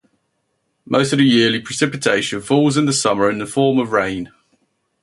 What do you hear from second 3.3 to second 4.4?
the form of rain.